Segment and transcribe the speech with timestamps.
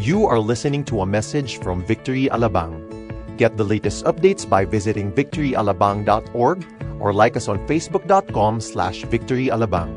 [0.00, 2.88] You are listening to a message from Victory Alabang.
[3.36, 6.58] Get the latest updates by visiting victoryalabang.org
[6.98, 9.92] or like us on facebook.com slash victoryalabang.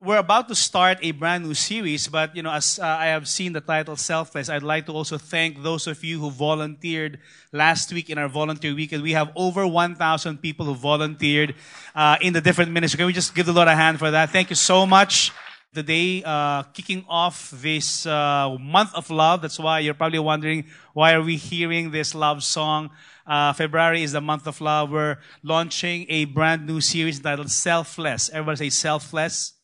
[0.00, 3.28] We're about to start a brand new series, but you know, as uh, I have
[3.28, 7.20] seen the title Selfless, I'd like to also thank those of you who volunteered
[7.52, 9.02] last week in our volunteer weekend.
[9.02, 10.00] We have over 1,000
[10.40, 11.54] people who volunteered
[11.94, 12.96] uh, in the different ministries.
[12.96, 14.30] Can we just give the Lord a hand for that?
[14.30, 15.32] Thank you so much.
[15.72, 19.40] Today, uh, kicking off this uh, month of love.
[19.40, 20.64] That's why you're probably wondering
[20.94, 22.90] why are we hearing this love song.
[23.24, 24.90] Uh, February is the month of love.
[24.90, 28.30] We're launching a brand new series titled Selfless.
[28.30, 29.59] Everybody say Selfless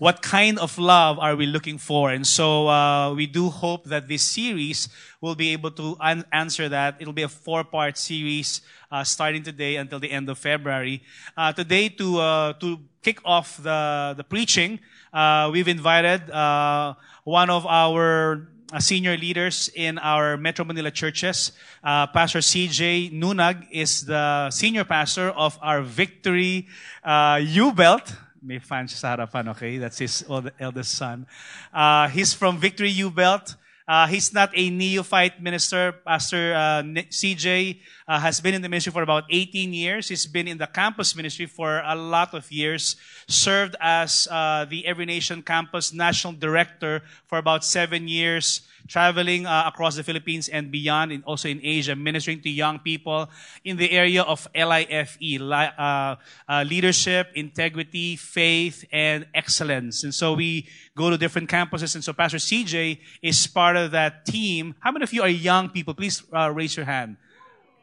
[0.00, 2.10] what kind of love are we looking for?
[2.10, 4.88] And so uh, we do hope that this series
[5.20, 6.96] will be able to un- answer that.
[7.00, 11.02] It'll be a four-part series uh, starting today until the end of February.
[11.36, 14.80] Uh, today, to uh, to kick off the the preaching,
[15.12, 18.48] uh, we've invited uh, one of our
[18.78, 21.52] senior leaders in our Metro Manila churches.
[21.84, 26.68] Pastor CJ Nunag is the senior pastor of our Victory
[27.04, 29.78] U Belt may fan siya sa harapan, okay?
[29.78, 30.24] That's his
[30.58, 31.26] eldest son.
[31.72, 33.56] Uh, he's from Victory U Belt.
[33.90, 35.90] Uh, he's not a neophyte minister.
[36.06, 40.08] Pastor uh, CJ uh, has been in the ministry for about 18 years.
[40.08, 42.94] He's been in the campus ministry for a lot of years.
[43.26, 49.70] Served as uh, the Every Nation Campus National Director for about seven years traveling uh,
[49.70, 53.30] across the Philippines and beyond, and also in Asia, ministering to young people
[53.64, 56.16] in the area of LIFE, uh,
[56.48, 60.02] uh, leadership, integrity, faith, and excellence.
[60.02, 61.94] And so we go to different campuses.
[61.94, 64.74] And so Pastor CJ is part of that team.
[64.80, 65.94] How many of you are young people?
[65.94, 67.16] Please uh, raise your hand.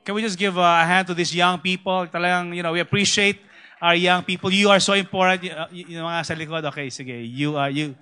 [0.04, 2.06] Can we just give a hand to these young people?
[2.08, 3.40] Talagang, you know, we appreciate
[3.82, 4.52] our young people.
[4.52, 5.44] You are so important.
[5.72, 7.16] You, know, mga sa likod, okay, sige.
[7.28, 7.96] You are, you,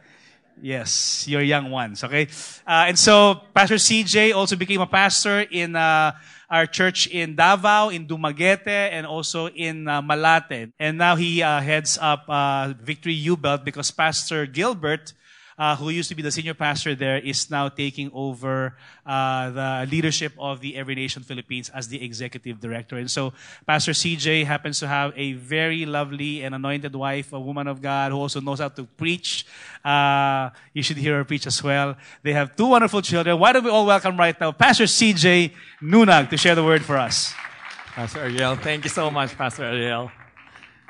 [0.61, 2.27] Yes, your young ones, okay?
[2.65, 6.13] Uh, and so Pastor CJ also became a pastor in uh,
[6.49, 10.71] our church in Davao, in Dumaguete, and also in uh, Malate.
[10.79, 15.13] And now he uh, heads up uh, Victory U Belt because Pastor Gilbert
[15.57, 19.87] uh, who used to be the senior pastor there, is now taking over uh, the
[19.89, 22.97] leadership of the Every Nation Philippines as the executive director.
[22.97, 23.33] And so
[23.65, 28.11] Pastor CJ happens to have a very lovely and anointed wife, a woman of God
[28.11, 29.45] who also knows how to preach.
[29.83, 31.95] Uh, you should hear her preach as well.
[32.23, 33.39] They have two wonderful children.
[33.39, 36.97] Why don't we all welcome right now Pastor CJ Nunag to share the word for
[36.97, 37.33] us.
[37.93, 40.11] Pastor Ariel, thank you so much, Pastor Ariel.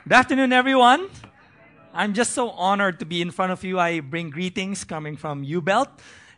[0.03, 1.09] Good afternoon, everyone.
[1.95, 3.79] I'm just so honored to be in front of you.
[3.79, 5.87] I bring greetings coming from U-Belt.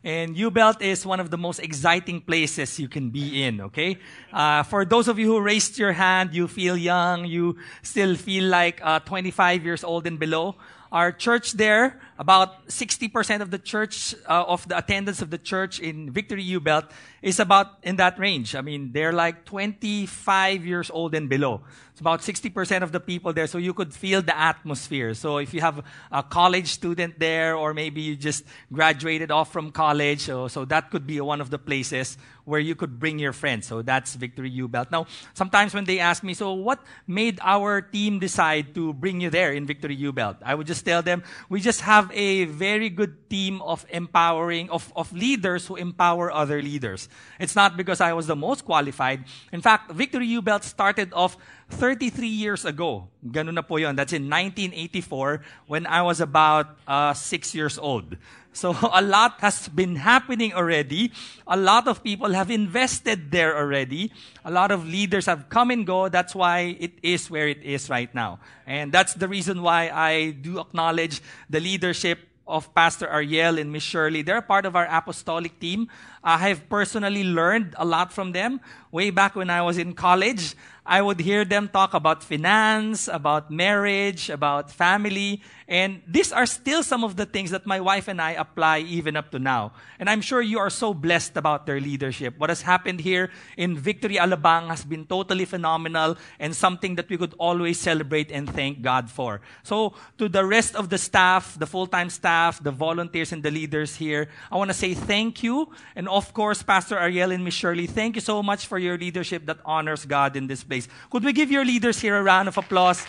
[0.04, 3.98] And U-Belt is one of the most exciting places you can be in, okay?
[4.32, 8.44] Uh, for those of you who raised your hand, you feel young, you still feel
[8.44, 10.56] like uh, 25 years old and below.
[10.92, 15.80] Our church there, about 60% of the church, uh, of the attendance of the church
[15.80, 16.86] in Victory U-Belt
[17.24, 18.54] is about in that range.
[18.54, 21.64] I mean, they're like 25 years old and below.
[21.98, 25.16] It's about 60% of the people there, so you could feel the atmosphere.
[25.16, 29.72] So if you have a college student there, or maybe you just graduated off from
[29.72, 32.16] college, so, so that could be one of the places
[32.48, 33.68] where you could bring your friends.
[33.68, 34.88] So that's Victory U Belt.
[34.90, 39.30] Now, sometimes when they ask me, so what made our team decide to bring you
[39.30, 40.38] there in Victory U Belt?
[40.40, 44.94] I would just tell them, we just have a very good team of empowering, of,
[44.96, 47.10] of leaders who empower other leaders.
[47.38, 49.26] It's not because I was the most qualified.
[49.52, 51.36] In fact, Victory U Belt started off
[51.70, 53.10] 33 years ago.
[53.28, 53.96] Ganun na po yun.
[53.96, 58.16] That's in 1984 when I was about uh, six years old.
[58.58, 61.14] So a lot has been happening already.
[61.46, 64.12] A lot of people have invested there already.
[64.44, 66.10] A lot of leaders have come and go.
[66.10, 68.40] That's why it is where it is right now.
[68.66, 73.84] And that's the reason why I do acknowledge the leadership of Pastor Ariel and Miss
[73.84, 74.24] Shirley.
[74.24, 75.90] They're part of our apostolic team.
[76.24, 78.62] I have personally learned a lot from them.
[78.90, 80.56] Way back when I was in college,
[80.88, 86.82] I would hear them talk about finance, about marriage, about family, and these are still
[86.82, 89.74] some of the things that my wife and I apply even up to now.
[90.00, 92.36] And I'm sure you are so blessed about their leadership.
[92.38, 97.18] What has happened here in Victory Alabang has been totally phenomenal and something that we
[97.18, 99.42] could always celebrate and thank God for.
[99.64, 103.98] So to the rest of the staff, the full-time staff, the volunteers and the leaders
[103.98, 105.68] here, I want to say thank you.
[105.98, 109.46] And of course, Pastor Ariel and Miss Shirley, thank you so much for your leadership
[109.48, 110.77] that honors God in this place.
[111.10, 113.06] Could we give your leaders here a round of applause?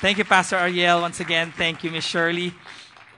[0.00, 1.00] Thank you, Pastor Ariel.
[1.00, 2.54] Once again, thank you, Miss Shirley.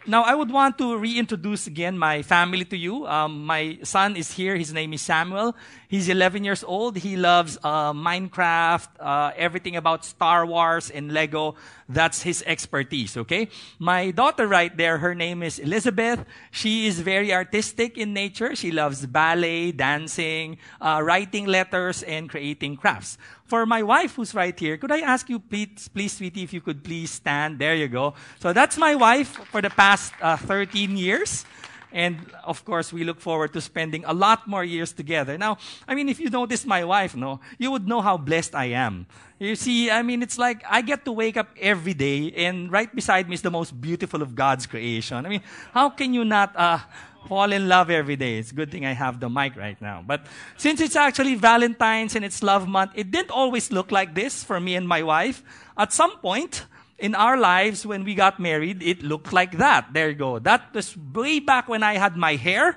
[0.07, 3.07] now I would want to reintroduce again my family to you.
[3.07, 4.57] Um, my son is here.
[4.57, 5.55] His name is Samuel.
[5.89, 6.97] He's 11 years old.
[6.97, 11.55] He loves uh, Minecraft, uh, everything about Star Wars and Lego.
[11.89, 13.49] That's his expertise, okay?
[13.79, 16.25] My daughter right there, her name is Elizabeth.
[16.51, 18.55] She is very artistic in nature.
[18.55, 23.19] She loves ballet, dancing, uh, writing letters, and creating crafts.
[23.51, 26.61] For my wife who's right here, could I ask you, please, please, sweetie, if you
[26.61, 27.59] could please stand?
[27.59, 28.15] There you go.
[28.39, 31.45] So that's my wife for the past uh, 13 years.
[31.91, 35.37] And of course, we look forward to spending a lot more years together.
[35.37, 35.59] Now,
[35.89, 39.07] I mean, if you notice my wife, no, you would know how blessed I am.
[39.41, 42.95] You see, I mean, it's like I get to wake up every day, and right
[42.95, 45.27] beside me is the most beautiful of God's creation.
[45.27, 45.43] I mean,
[45.75, 46.79] how can you not uh,
[47.27, 48.39] fall in love every day?
[48.39, 50.03] It's a good thing I have the mic right now.
[50.07, 50.27] But
[50.57, 54.61] since it's actually Valentine's and it's love month, it didn't always look like this for
[54.61, 55.43] me and my wife.
[55.77, 56.67] At some point,
[56.99, 59.93] in our lives when we got married, it looked like that.
[59.93, 60.39] There you go.
[60.39, 62.77] That was way back when I had my hair.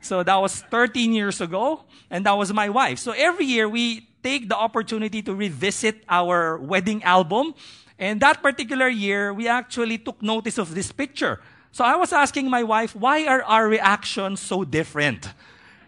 [0.00, 1.84] So that was 13 years ago.
[2.10, 2.98] And that was my wife.
[2.98, 7.54] So every year we take the opportunity to revisit our wedding album.
[7.98, 11.40] And that particular year, we actually took notice of this picture.
[11.72, 15.28] So I was asking my wife, why are our reactions so different?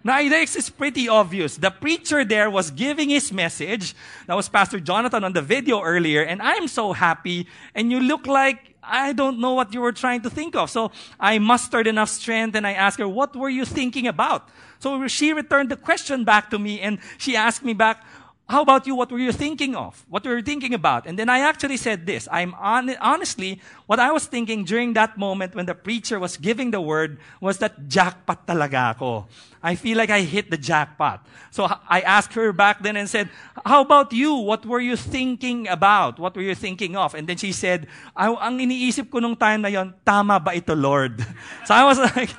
[0.04, 1.56] Now, this is pretty obvious.
[1.56, 3.94] The preacher there was giving his message.
[4.26, 7.46] That was Pastor Jonathan on the video earlier, and I'm so happy.
[7.74, 10.68] And you look like I don't know what you were trying to think of.
[10.68, 10.90] So
[11.20, 14.48] I mustered enough strength and I asked her, what were you thinking about?
[14.80, 18.04] So she returned the question back to me and she asked me back,
[18.52, 18.94] how about you?
[18.94, 20.04] What were you thinking of?
[20.12, 21.06] What were you thinking about?
[21.06, 22.28] And then I actually said this.
[22.30, 26.70] I'm on, honestly, what I was thinking during that moment when the preacher was giving
[26.70, 29.24] the word was that jackpot talaga ako.
[29.62, 31.24] I feel like I hit the jackpot.
[31.50, 33.30] So I asked her back then and said,
[33.64, 34.34] how about you?
[34.34, 36.18] What were you thinking about?
[36.18, 37.14] What were you thinking of?
[37.14, 41.24] And then she said, ang iniisip ko nung time na yon, tama ba ito, Lord?
[41.64, 42.34] So I was like,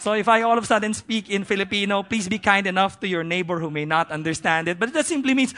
[0.00, 3.08] so if I all of a sudden speak in Filipino, please be kind enough to
[3.08, 4.78] your neighbor who may not understand it.
[4.78, 5.54] But that simply means,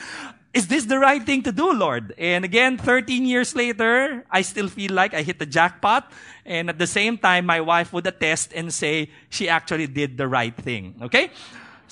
[0.52, 2.12] is this the right thing to do, Lord?
[2.18, 6.10] And again, 13 years later, I still feel like I hit the jackpot.
[6.44, 10.26] And at the same time, my wife would attest and say she actually did the
[10.26, 10.96] right thing.
[11.02, 11.30] Okay?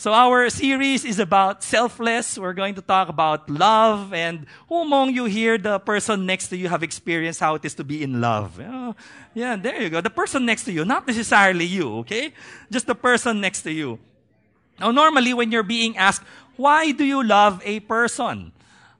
[0.00, 2.38] So our series is about selfless.
[2.38, 6.56] We're going to talk about love and who among you here, the person next to
[6.56, 8.58] you have experienced how it is to be in love.
[8.64, 8.96] Oh,
[9.34, 10.00] yeah, there you go.
[10.00, 12.32] The person next to you, not necessarily you, okay?
[12.72, 13.98] Just the person next to you.
[14.80, 16.24] Now, normally when you're being asked,
[16.56, 18.52] why do you love a person?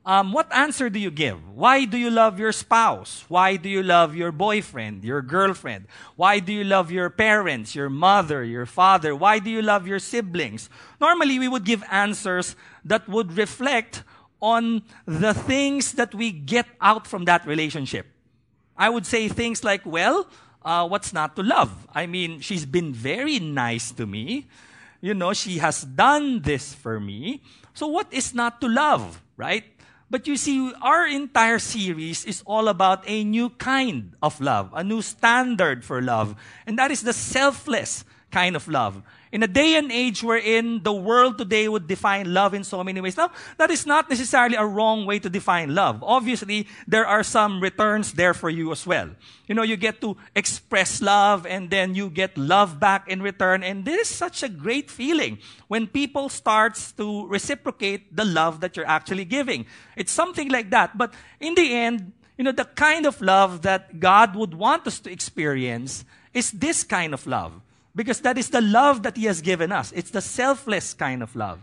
[0.06, 1.36] Um, what answer do you give?
[1.50, 3.24] Why do you love your spouse?
[3.28, 5.86] Why do you love your boyfriend, your girlfriend?
[6.16, 9.14] Why do you love your parents, your mother, your father?
[9.14, 10.70] Why do you love your siblings?
[11.00, 14.02] Normally, we would give answers that would reflect
[14.40, 18.06] on the things that we get out from that relationship.
[18.76, 20.26] I would say things like, well,
[20.64, 21.86] uh, what's not to love?
[21.94, 24.48] I mean, she's been very nice to me.
[25.02, 27.42] You know, she has done this for me.
[27.74, 29.64] So what is not to love, right?
[30.10, 34.82] But you see, our entire series is all about a new kind of love, a
[34.82, 36.34] new standard for love.
[36.66, 39.02] And that is the selfless kind of love.
[39.32, 43.00] In a day and age wherein the world today would define love in so many
[43.00, 43.16] ways.
[43.16, 46.02] Now, that is not necessarily a wrong way to define love.
[46.02, 49.10] Obviously, there are some returns there for you as well.
[49.46, 53.62] You know, you get to express love and then you get love back in return.
[53.62, 55.38] And this is such a great feeling
[55.68, 59.64] when people starts to reciprocate the love that you're actually giving.
[59.96, 60.98] It's something like that.
[60.98, 64.98] But in the end, you know, the kind of love that God would want us
[65.00, 66.04] to experience
[66.34, 67.60] is this kind of love
[68.00, 69.92] because that is the love that He has given us.
[69.92, 71.60] It's the selfless kind of love.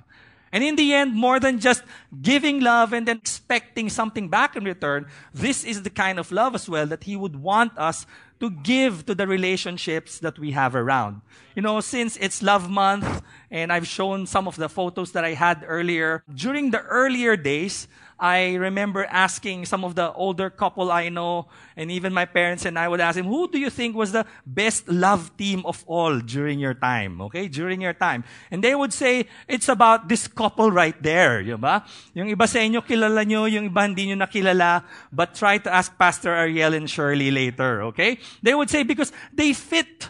[0.51, 1.81] And in the end, more than just
[2.21, 6.53] giving love and then expecting something back in return, this is the kind of love
[6.53, 8.05] as well that He would want us
[8.39, 11.21] to give to the relationships that we have around.
[11.55, 15.33] You know, since it's love month and I've shown some of the photos that I
[15.33, 17.87] had earlier, during the earlier days,
[18.19, 21.47] I remember asking some of the older couple I know,
[21.77, 24.25] and even my parents and I would ask them, who do you think was the
[24.45, 27.21] best love team of all during your time?
[27.29, 28.23] Okay, during your time.
[28.49, 31.41] And they would say, it's about this couple right there.
[31.41, 31.85] Yung ba?
[32.13, 34.83] Yung iba sa inyo kilala nyo, yung iba hindi nyo nakilala,
[35.13, 37.83] but try to ask Pastor Ariel and Shirley later.
[37.93, 38.17] Okay?
[38.41, 40.09] They would say, because they fit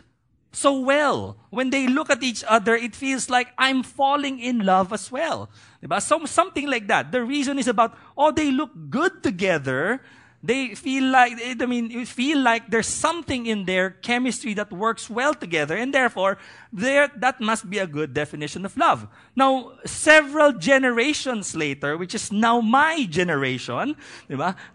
[0.52, 1.38] so well.
[1.50, 5.50] When they look at each other, it feels like I'm falling in love as well.
[5.84, 6.02] Diba?
[6.02, 7.12] So, something like that.
[7.12, 10.02] The reason is about, oh, they look good together.
[10.44, 15.10] They feel like, I mean, you feel like there's something in their chemistry that works
[15.10, 16.38] well together, and therefore,
[16.72, 19.08] there, that must be a good definition of love.
[19.36, 23.96] Now, several generations later, which is now my generation?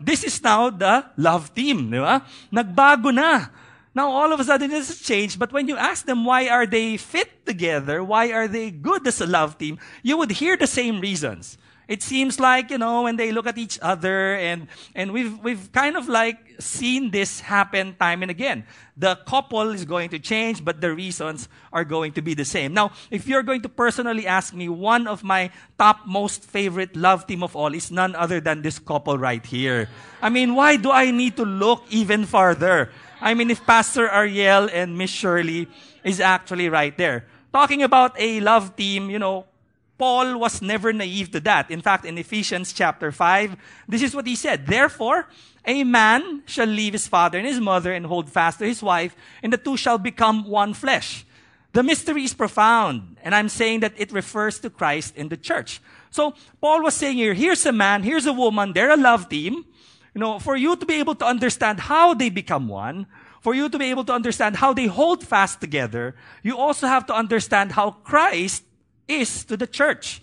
[0.01, 1.91] This is now the love team?
[1.91, 3.47] Nagbago na.
[3.95, 5.39] Now, all of a sudden, has changed.
[5.39, 9.21] But when you ask them why are they fit together, why are they good as
[9.21, 11.59] a love team, you would hear the same reasons.
[11.89, 15.71] It seems like, you know, when they look at each other and, and we've, we've
[15.73, 18.65] kind of like seen this happen time and again.
[18.97, 22.73] The couple is going to change, but the reasons are going to be the same.
[22.73, 27.27] Now, if you're going to personally ask me, one of my top most favorite love
[27.27, 29.89] team of all is none other than this couple right here.
[30.23, 32.91] I mean, why do I need to look even farther?
[33.23, 35.69] I mean, if Pastor Ariel and Miss Shirley
[36.03, 37.25] is actually right there.
[37.53, 39.47] Talking about a love team, you know,
[39.97, 41.71] Paul was never naive to that.
[41.71, 44.67] In fact, in Ephesians chapter 5, this is what he said.
[44.67, 45.29] Therefore,
[45.65, 49.15] a man shall leave his father and his mother and hold fast to his wife,
[49.41, 51.25] and the two shall become one flesh.
[51.73, 55.81] The mystery is profound, and I'm saying that it refers to Christ in the church.
[56.11, 59.65] So, Paul was saying here, here's a man, here's a woman, they're a love team.
[60.15, 63.07] You know, for you to be able to understand how they become one,
[63.41, 67.07] for you to be able to understand how they hold fast together, you also have
[67.07, 68.65] to understand how Christ
[69.09, 70.23] is to the church.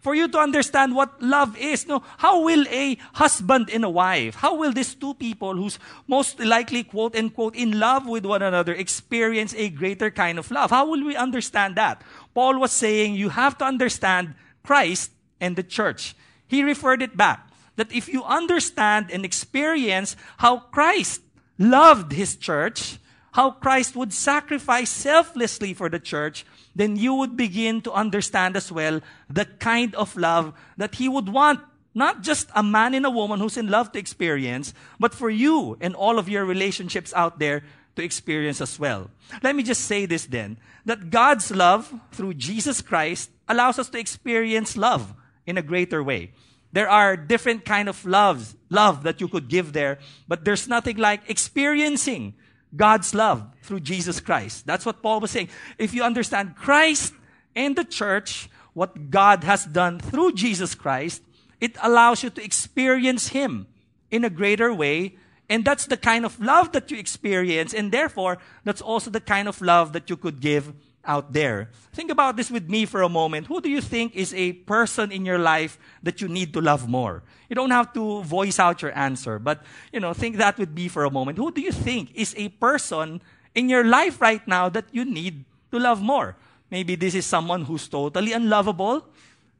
[0.00, 1.86] For you to understand what love is.
[1.86, 6.40] No, how will a husband and a wife, how will these two people who's most
[6.40, 10.70] likely quote unquote in love with one another experience a greater kind of love?
[10.70, 12.02] How will we understand that?
[12.34, 16.16] Paul was saying you have to understand Christ and the church.
[16.48, 21.22] He referred it back that if you understand and experience how Christ
[21.58, 22.98] loved his church,
[23.32, 28.70] how Christ would sacrifice selflessly for the church, then you would begin to understand as
[28.70, 31.60] well the kind of love that he would want
[31.94, 35.76] not just a man and a woman who's in love to experience, but for you
[35.80, 37.62] and all of your relationships out there
[37.96, 39.10] to experience as well.
[39.42, 43.98] Let me just say this then, that God's love through Jesus Christ allows us to
[43.98, 45.12] experience love
[45.46, 46.32] in a greater way.
[46.72, 50.96] There are different kind of loves, love that you could give there, but there's nothing
[50.96, 52.34] like experiencing
[52.74, 54.66] God's love through Jesus Christ.
[54.66, 55.50] That's what Paul was saying.
[55.78, 57.12] If you understand Christ
[57.54, 61.22] and the church, what God has done through Jesus Christ,
[61.60, 63.66] it allows you to experience Him
[64.10, 65.16] in a greater way.
[65.50, 67.74] And that's the kind of love that you experience.
[67.74, 70.72] And therefore, that's also the kind of love that you could give
[71.04, 71.70] out there.
[71.92, 73.46] Think about this with me for a moment.
[73.46, 76.88] Who do you think is a person in your life that you need to love
[76.88, 77.22] more?
[77.48, 80.88] You don't have to voice out your answer, but you know, think that with me
[80.88, 81.38] for a moment.
[81.38, 83.20] Who do you think is a person
[83.54, 86.36] in your life right now that you need to love more?
[86.70, 89.04] Maybe this is someone who's totally unlovable.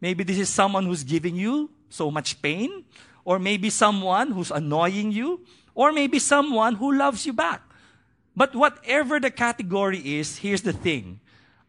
[0.01, 2.85] Maybe this is someone who's giving you so much pain.
[3.25, 5.45] Or maybe someone who's annoying you.
[5.75, 7.61] Or maybe someone who loves you back.
[8.35, 11.21] But whatever the category is, here's the thing.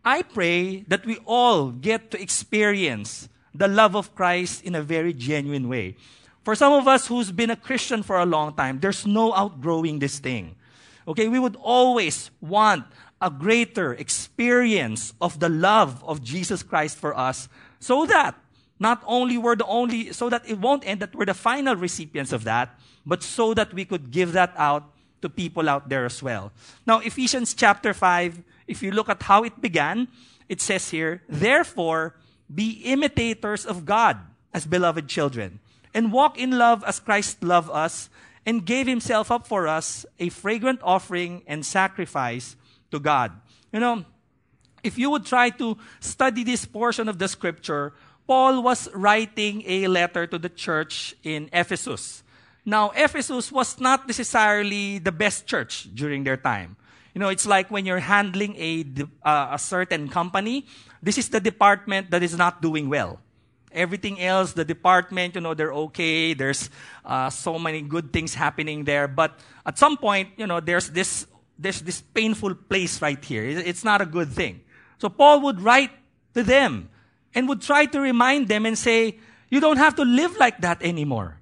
[0.05, 5.13] I pray that we all get to experience the love of Christ in a very
[5.13, 5.95] genuine way.
[6.43, 9.99] For some of us who's been a Christian for a long time, there's no outgrowing
[9.99, 10.55] this thing.
[11.07, 12.85] Okay, we would always want
[13.21, 17.47] a greater experience of the love of Jesus Christ for us
[17.79, 18.35] so that
[18.79, 22.33] not only we're the only, so that it won't end that we're the final recipients
[22.33, 24.91] of that, but so that we could give that out
[25.23, 26.51] to people out there as well.
[26.85, 30.07] Now, Ephesians chapter 5, if you look at how it began,
[30.47, 32.15] it says here, Therefore,
[32.53, 34.19] be imitators of God
[34.53, 35.59] as beloved children,
[35.93, 38.09] and walk in love as Christ loved us
[38.45, 42.55] and gave himself up for us, a fragrant offering and sacrifice
[42.91, 43.31] to God.
[43.71, 44.05] You know,
[44.83, 47.93] if you would try to study this portion of the scripture,
[48.27, 52.22] Paul was writing a letter to the church in Ephesus.
[52.65, 56.77] Now, Ephesus was not necessarily the best church during their time.
[57.13, 58.85] You know, it's like when you're handling a,
[59.21, 60.65] uh, a certain company,
[61.01, 63.19] this is the department that is not doing well.
[63.71, 66.33] Everything else, the department, you know, they're okay.
[66.33, 66.69] There's
[67.05, 69.07] uh, so many good things happening there.
[69.07, 71.27] But at some point, you know, there's this,
[71.57, 73.43] there's this painful place right here.
[73.43, 74.61] It's not a good thing.
[74.99, 75.91] So Paul would write
[76.33, 76.89] to them
[77.35, 80.81] and would try to remind them and say, you don't have to live like that
[80.81, 81.39] anymore.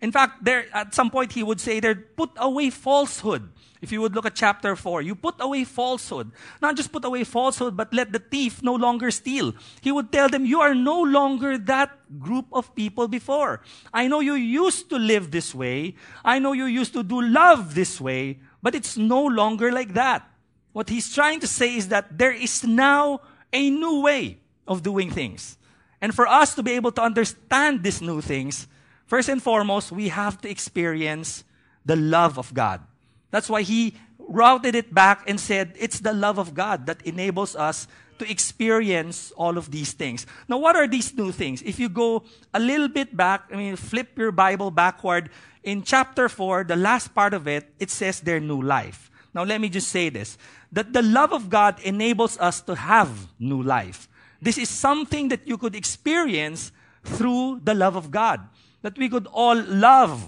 [0.00, 3.48] In fact, there, at some point he would say there, put away falsehood.
[3.80, 6.32] If you would look at chapter 4, you put away falsehood.
[6.60, 9.54] Not just put away falsehood, but let the thief no longer steal.
[9.80, 13.60] He would tell them, you are no longer that group of people before.
[13.92, 15.94] I know you used to live this way.
[16.24, 20.28] I know you used to do love this way, but it's no longer like that.
[20.72, 23.20] What he's trying to say is that there is now
[23.52, 25.56] a new way of doing things.
[26.00, 28.68] And for us to be able to understand these new things,
[29.06, 31.44] First and foremost, we have to experience
[31.84, 32.82] the love of God.
[33.30, 37.54] That's why he routed it back and said it's the love of God that enables
[37.54, 37.86] us
[38.18, 40.26] to experience all of these things.
[40.48, 41.62] Now, what are these new things?
[41.62, 45.30] If you go a little bit back, I mean, flip your Bible backward,
[45.62, 49.10] in chapter 4, the last part of it, it says their new life.
[49.34, 50.38] Now, let me just say this
[50.72, 54.08] that the love of God enables us to have new life.
[54.40, 56.72] This is something that you could experience
[57.04, 58.40] through the love of God.
[58.86, 60.22] That we could all love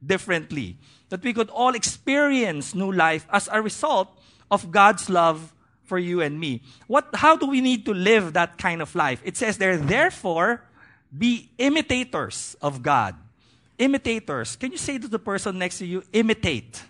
[0.00, 0.78] differently.
[1.10, 4.08] That we could all experience new life as a result
[4.50, 5.52] of God's love
[5.84, 6.62] for you and me.
[6.86, 9.20] What, how do we need to live that kind of life?
[9.26, 10.64] It says there, therefore,
[11.12, 13.14] be imitators of God.
[13.76, 14.56] Imitators.
[14.56, 16.82] Can you say to the person next to you, imitate?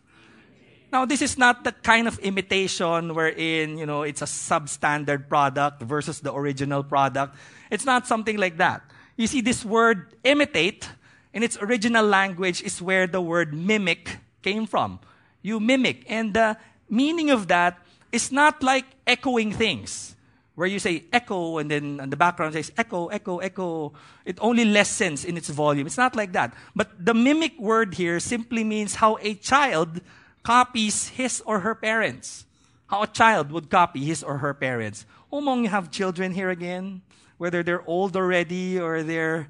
[0.92, 5.82] Now, this is not the kind of imitation wherein, you know, it's a substandard product
[5.82, 7.34] versus the original product.
[7.72, 8.82] It's not something like that.
[9.16, 10.88] You see, this word imitate
[11.32, 15.00] in its original language is where the word mimic came from.
[15.42, 16.04] You mimic.
[16.08, 16.56] And the
[16.88, 17.78] meaning of that
[18.12, 20.16] is not like echoing things,
[20.54, 23.92] where you say echo and then the background says echo, echo, echo.
[24.24, 25.86] It only lessens in its volume.
[25.86, 26.54] It's not like that.
[26.74, 30.00] But the mimic word here simply means how a child
[30.42, 32.46] copies his or her parents.
[32.86, 35.04] How a child would copy his or her parents.
[35.30, 37.02] Umong you have children here again,
[37.38, 39.48] whether they're old already or they're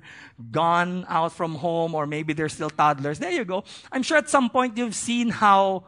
[0.50, 3.18] gone out from home or maybe they're still toddlers.
[3.18, 3.64] There you go.
[3.90, 5.84] I'm sure at some point you've seen how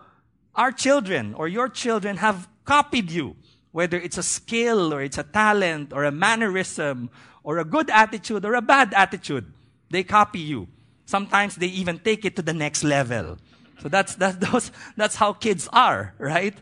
[0.55, 3.37] our children or your children have copied you,
[3.73, 7.11] whether it's a skill or it's a talent or a mannerism
[7.45, 9.53] or a good attitude or a bad attitude.
[9.91, 10.69] They copy you.
[11.05, 13.39] Sometimes they even take it to the next level.
[13.83, 16.57] So that's, that, those, that's how kids are, right?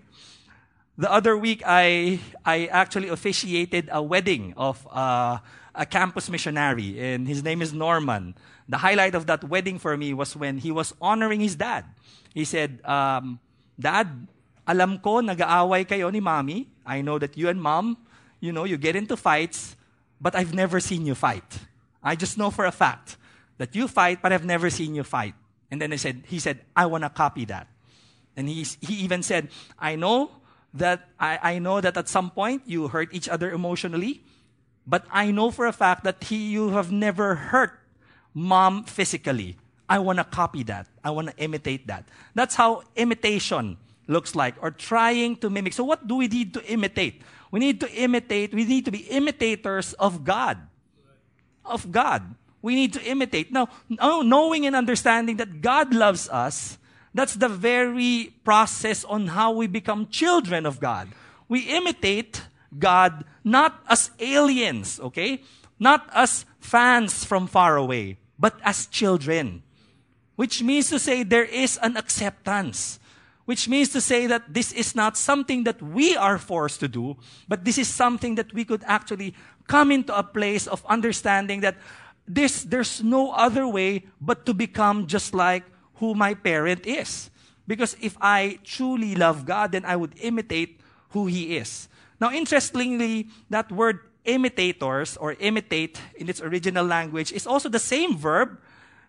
[0.99, 5.39] The other week, I, I actually officiated a wedding of uh,
[5.73, 8.35] a campus missionary, and his name is Norman.
[8.69, 11.85] The highlight of that wedding for me was when he was honoring his dad.
[12.35, 13.39] He said, um,
[13.79, 14.27] Dad,
[14.67, 16.67] alam ko nag-aaway kayo ni mommy.
[16.85, 17.97] I know that you and mom,
[18.41, 19.77] you know, you get into fights,
[20.21, 21.61] but I've never seen you fight.
[22.03, 23.17] I just know for a fact
[23.59, 25.35] that you fight, but I've never seen you fight.
[25.71, 27.69] And then I said, he said, I want to copy that.
[28.37, 30.31] And he, he even said, I know
[30.75, 34.23] that, I, I know that at some point you hurt each other emotionally,
[34.87, 37.79] but I know for a fact that he, you have never hurt
[38.35, 39.57] mom physically.
[39.89, 40.87] I want to copy that.
[41.03, 42.09] I want to imitate that.
[42.35, 45.73] That's how imitation looks like, or trying to mimic.
[45.73, 47.23] So, what do we need to imitate?
[47.51, 50.59] We need to imitate, we need to be imitators of God.
[51.65, 53.53] Of God we need to imitate.
[53.53, 53.69] Now,
[54.01, 56.79] oh, knowing and understanding that God loves us,
[57.15, 61.09] that's the very process on how we become children of God.
[61.49, 62.43] We imitate
[62.79, 65.43] God not as aliens, okay?
[65.79, 69.63] Not as fans from far away, but as children.
[70.37, 73.01] Which means to say there is an acceptance.
[73.47, 77.17] Which means to say that this is not something that we are forced to do,
[77.49, 79.35] but this is something that we could actually
[79.67, 81.77] come into a place of understanding that
[82.27, 85.65] this, there's no other way but to become just like
[85.99, 87.31] who my parent is.
[87.67, 90.81] Because if I truly love God, then I would imitate
[91.11, 91.89] who He is.
[92.21, 98.17] Now, interestingly, that word imitators or imitate in its original language is also the same
[98.17, 98.59] verb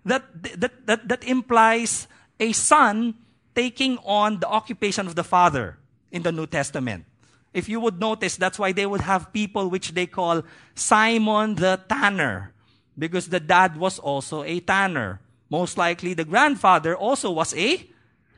[0.05, 0.23] that,
[0.59, 2.07] that, that, that implies
[2.39, 3.15] a son
[3.55, 5.77] taking on the occupation of the father
[6.11, 7.05] in the New Testament.
[7.53, 10.43] If you would notice, that's why they would have people which they call
[10.75, 12.53] Simon the Tanner
[12.97, 15.19] because the dad was also a tanner.
[15.49, 17.87] Most likely the grandfather also was a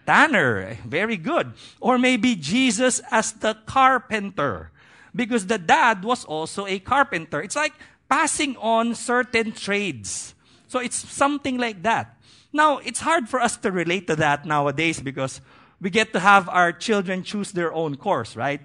[0.05, 0.77] tanner.
[0.85, 1.53] Very good.
[1.79, 4.71] Or maybe Jesus as the carpenter
[5.15, 7.41] because the dad was also a carpenter.
[7.41, 7.73] It's like
[8.09, 10.35] passing on certain trades.
[10.67, 12.17] So it's something like that.
[12.53, 15.41] Now, it's hard for us to relate to that nowadays because
[15.79, 18.61] we get to have our children choose their own course, right?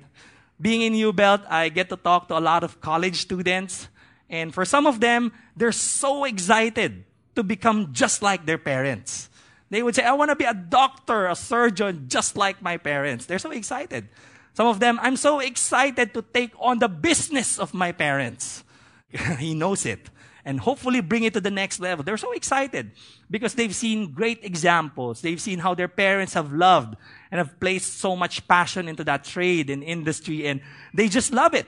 [0.60, 3.88] Being in U Belt, I get to talk to a lot of college students
[4.28, 7.04] and for some of them, they're so excited
[7.36, 9.30] to become just like their parents.
[9.70, 13.26] They would say, I want to be a doctor, a surgeon, just like my parents.
[13.26, 14.08] They're so excited.
[14.54, 18.64] Some of them, I'm so excited to take on the business of my parents.
[19.38, 20.08] he knows it.
[20.44, 22.04] And hopefully bring it to the next level.
[22.04, 22.92] They're so excited
[23.28, 25.20] because they've seen great examples.
[25.20, 26.94] They've seen how their parents have loved
[27.32, 30.60] and have placed so much passion into that trade and industry and
[30.94, 31.66] they just love it.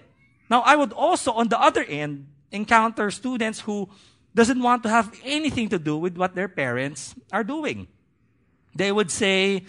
[0.48, 3.88] Now, I would also, on the other end, encounter students who
[4.34, 7.88] doesn't want to have anything to do with what their parents are doing.
[8.74, 9.64] They would say,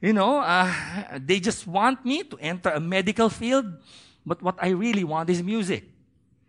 [0.00, 0.72] you know, uh,
[1.16, 3.66] they just want me to enter a medical field,
[4.26, 5.84] but what I really want is music.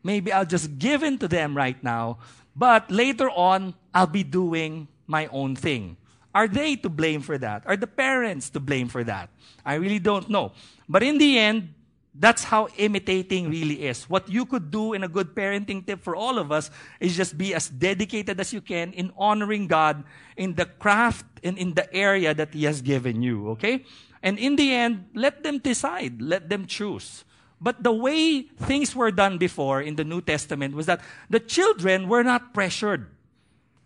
[0.04, 2.18] Maybe I'll just give in to them right now,
[2.56, 5.98] but later on, I'll be doing my own thing.
[6.34, 7.64] Are they to blame for that?
[7.66, 9.30] Are the parents to blame for that?
[9.66, 10.54] I really don't know.
[10.88, 11.74] But in the end,
[12.14, 14.10] that's how imitating really is.
[14.10, 16.70] What you could do in a good parenting tip for all of us
[17.00, 20.04] is just be as dedicated as you can in honoring God
[20.36, 23.86] in the craft and in the area that He has given you, okay?
[24.22, 27.24] And in the end, let them decide, let them choose.
[27.62, 32.10] But the way things were done before in the New Testament was that the children
[32.10, 33.08] were not pressured.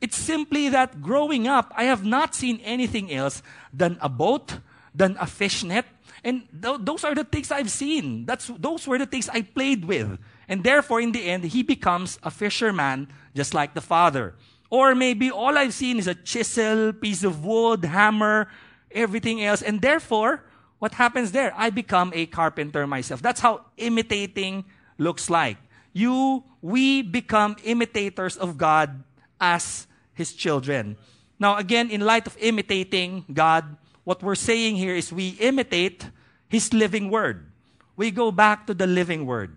[0.02, 4.60] It's simply that growing up, I have not seen anything else than a boat,
[4.94, 5.86] than a fishnet.
[6.26, 8.26] And th- those are the things I've seen.
[8.26, 10.18] That's, those were the things I played with.
[10.50, 14.34] And therefore, in the end, he becomes a fisherman just like the father.
[14.72, 18.50] Or maybe all I've seen is a chisel, piece of wood, hammer,
[18.90, 19.62] everything else.
[19.62, 20.44] And therefore,
[20.80, 21.54] what happens there?
[21.56, 23.22] I become a carpenter myself.
[23.22, 24.66] That's how imitating
[24.98, 25.58] looks like.
[25.94, 29.04] You, we become imitators of God
[29.40, 29.86] as
[30.16, 30.98] His children.
[31.38, 36.10] Now, again, in light of imitating God, what we're saying here is we imitate
[36.48, 37.52] His living Word.
[37.96, 39.56] We go back to the living Word.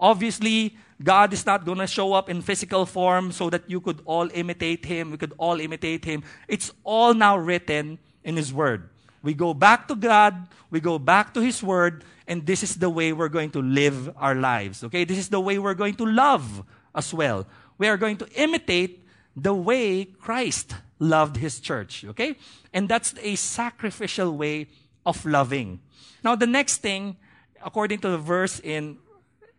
[0.00, 4.00] Obviously, God is not going to show up in physical form so that you could
[4.04, 5.10] all imitate Him.
[5.10, 6.22] We could all imitate Him.
[6.48, 8.90] It's all now written in His Word.
[9.22, 12.90] We go back to God, we go back to His Word, and this is the
[12.90, 14.84] way we're going to live our lives.
[14.84, 15.04] Okay?
[15.04, 16.62] This is the way we're going to love
[16.94, 17.46] as well.
[17.78, 22.04] We are going to imitate the way Christ loved His church.
[22.04, 22.36] Okay?
[22.72, 24.66] And that's a sacrificial way
[25.06, 25.80] of loving.
[26.22, 27.16] Now, the next thing,
[27.64, 28.98] according to the verse in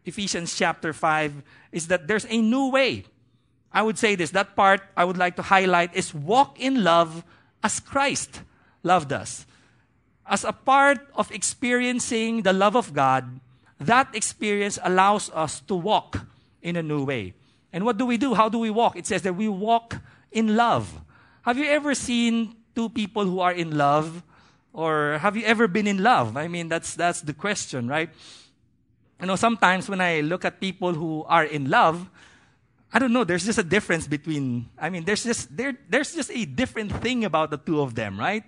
[0.05, 3.05] Ephesians chapter 5, is that there's a new way.
[3.71, 7.23] I would say this, that part I would like to highlight is walk in love
[7.63, 8.41] as Christ
[8.83, 9.45] loved us.
[10.25, 13.39] As a part of experiencing the love of God,
[13.79, 16.25] that experience allows us to walk
[16.61, 17.33] in a new way.
[17.71, 18.33] And what do we do?
[18.33, 18.95] How do we walk?
[18.95, 19.97] It says that we walk
[20.31, 21.01] in love.
[21.43, 24.23] Have you ever seen two people who are in love?
[24.79, 26.39] Or have you ever been in love?
[26.39, 28.07] I mean, that's, that's the question, right?
[29.19, 32.07] You know, sometimes when I look at people who are in love,
[32.87, 36.31] I don't know, there's just a difference between, I mean, there's just, there, there's just
[36.31, 38.47] a different thing about the two of them, right?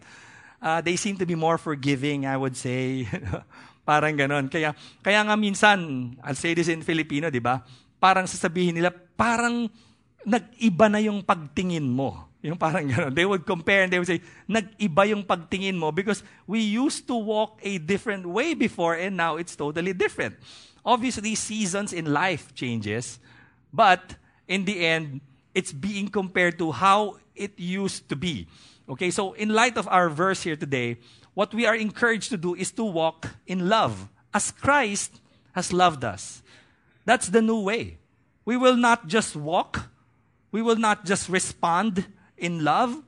[0.61, 3.11] Uh, they seem to be more forgiving, I would say.
[3.85, 4.47] Parang ganon.
[4.47, 4.71] Kaya,
[5.03, 7.59] kaya nga minsan, I'll say this in Filipino, di ba?
[7.99, 9.67] Parang sasabihin nila, parang
[10.23, 12.30] nag-iba na yung pagtingin mo.
[12.41, 13.13] Yung parang gano'n.
[13.13, 17.15] They would compare and they would say, nag-iba yung pagtingin mo because we used to
[17.15, 20.35] walk a different way before and now it's totally different.
[20.83, 23.19] Obviously, seasons in life changes,
[23.71, 25.21] but in the end,
[25.53, 28.47] it's being compared to how it used to be.
[28.89, 30.97] Okay, so in light of our verse here today,
[31.35, 35.21] what we are encouraged to do is to walk in love as Christ
[35.53, 36.41] has loved us.
[37.05, 37.99] That's the new way.
[38.43, 39.91] We will not just walk,
[40.51, 42.07] we will not just respond
[42.41, 43.01] in love,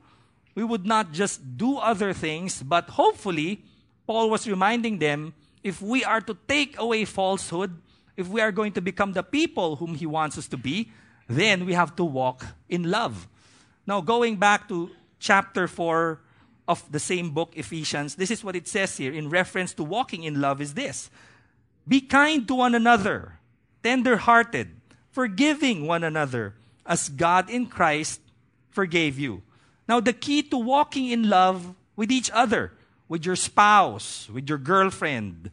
[0.54, 3.62] we would not just do other things, but hopefully,
[4.06, 7.74] Paul was reminding them if we are to take away falsehood,
[8.16, 10.92] if we are going to become the people whom he wants us to be,
[11.28, 13.26] then we have to walk in love.
[13.86, 16.20] Now, going back to chapter 4
[16.68, 20.22] of the same book, Ephesians, this is what it says here in reference to walking
[20.22, 21.10] in love is this
[21.88, 23.40] Be kind to one another,
[23.82, 24.76] tender hearted,
[25.10, 26.54] forgiving one another,
[26.86, 28.20] as God in Christ
[28.74, 29.42] forgave you.
[29.88, 32.72] Now, the key to walking in love with each other,
[33.08, 35.50] with your spouse, with your girlfriend,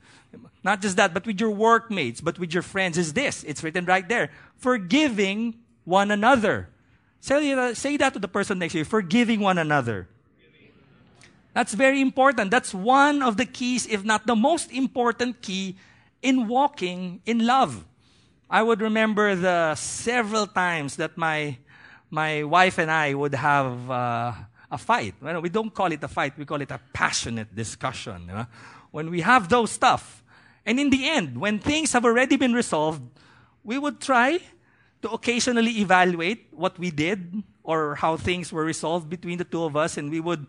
[0.64, 3.44] not just that, but with your workmates, but with your friends, is this.
[3.44, 4.32] It's written right there.
[4.58, 6.70] Forgiving one another.
[7.20, 8.86] Say, say that to the person next to you.
[8.86, 10.08] Forgiving one another.
[11.54, 12.50] That's very important.
[12.50, 15.76] That's one of the keys, if not the most important key,
[16.22, 17.86] in walking in love.
[18.50, 21.58] I would remember the several times that my
[22.12, 24.34] my wife and I would have uh,
[24.70, 25.16] a fight.
[25.22, 28.26] Well, we don't call it a fight, we call it a passionate discussion.
[28.28, 28.48] You know?
[28.92, 30.22] When we have those stuff,
[30.66, 33.02] and in the end, when things have already been resolved,
[33.64, 34.40] we would try
[35.02, 39.76] to occasionally evaluate what we did or how things were resolved between the two of
[39.76, 40.46] us, and we would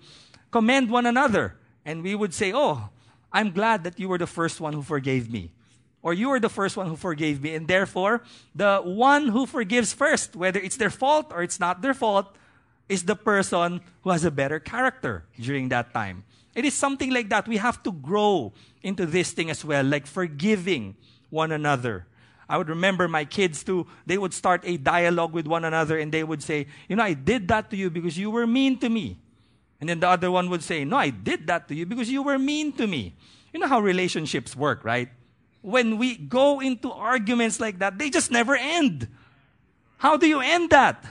[0.50, 1.56] commend one another.
[1.84, 2.90] And we would say, Oh,
[3.32, 5.52] I'm glad that you were the first one who forgave me
[6.02, 7.54] or you are the first one who forgave me.
[7.54, 8.22] And therefore,
[8.54, 12.36] the one who forgives first, whether it's their fault or it's not their fault,
[12.88, 16.24] is the person who has a better character during that time.
[16.54, 17.48] It is something like that.
[17.48, 20.96] We have to grow into this thing as well, like forgiving
[21.30, 22.06] one another.
[22.48, 26.12] I would remember my kids too, they would start a dialogue with one another and
[26.12, 28.90] they would say, You know, I did that to you because you were mean to
[28.90, 29.18] me.
[29.80, 32.22] And then the other one would say, No, I did that to you because you
[32.22, 33.14] were mean to me.
[33.54, 35.08] You know how relationships work, right?
[35.62, 39.08] When we go into arguments like that, they just never end.
[39.98, 41.04] How do you end that?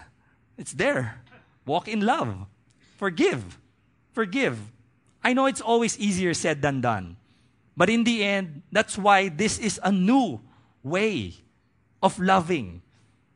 [0.58, 1.24] It's there.
[1.66, 2.46] Walk in love.
[2.98, 3.58] Forgive.
[4.12, 4.60] Forgive.
[5.24, 7.16] I know it's always easier said than done.
[7.78, 10.42] But in the end, that's why this is a new
[10.84, 11.36] way
[12.04, 12.82] of loving.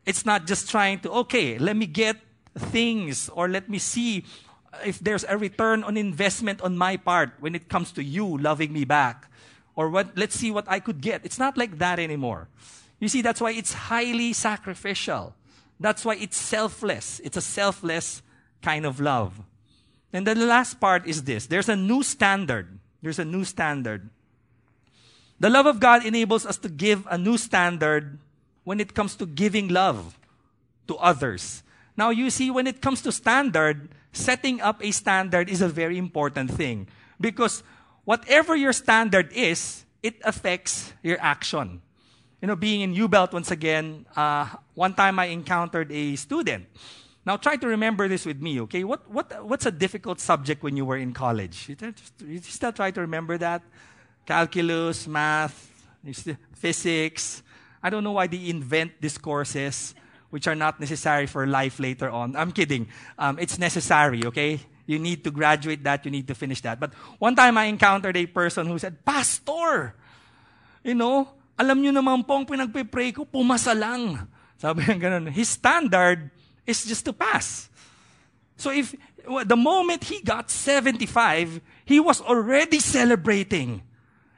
[0.04, 2.16] It's not just trying to, okay, let me get
[2.58, 4.24] things or let me see
[4.84, 8.72] if there's a return on investment on my part when it comes to you loving
[8.72, 9.30] me back.
[9.76, 11.24] Or what, let's see what I could get.
[11.24, 12.48] It's not like that anymore.
[12.98, 15.34] You see, that's why it's highly sacrificial.
[15.78, 17.20] That's why it's selfless.
[17.22, 18.22] It's a selfless
[18.62, 19.38] kind of love.
[20.12, 21.46] And then the last part is this.
[21.46, 22.78] There's a new standard.
[23.02, 24.08] There's a new standard.
[25.38, 28.18] The love of God enables us to give a new standard
[28.64, 30.18] when it comes to giving love
[30.88, 31.62] to others.
[31.96, 35.98] Now, you see, when it comes to standard, setting up a standard is a very
[35.98, 36.88] important thing
[37.20, 37.62] because
[38.06, 41.82] whatever your standard is, it affects your action.
[42.40, 46.66] You know, being in U-Belt once again, uh, one time I encountered a student.
[47.26, 48.84] Now try to remember this with me, okay?
[48.84, 51.68] What, what, what's a difficult subject when you were in college?
[51.68, 51.76] You,
[52.24, 53.62] you still try to remember that?
[54.24, 55.72] Calculus, math,
[56.54, 57.42] physics.
[57.82, 59.94] I don't know why they invent these courses
[60.30, 62.36] which are not necessary for life later on.
[62.36, 62.88] I'm kidding.
[63.18, 64.60] Um, it's necessary, okay?
[64.86, 66.78] You need to graduate that, you need to finish that.
[66.78, 69.94] But one time I encountered a person who said, Pastor,
[70.82, 74.28] you know, alam nyo naman po ang pinagpe-pray ko, pumasa lang.
[74.56, 75.28] Sabi niya ganun.
[75.32, 76.30] His standard
[76.64, 77.68] is just to pass.
[78.56, 78.94] So if
[79.26, 83.82] the moment he got 75, he was already celebrating.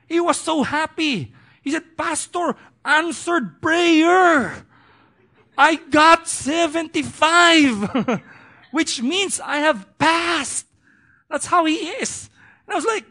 [0.09, 1.35] He was so happy.
[1.63, 4.65] He said, Pastor, answered prayer.
[5.59, 8.23] I got 75,
[8.71, 10.67] which means I have passed.
[11.29, 12.31] That's how he is.
[12.67, 13.05] And I was like,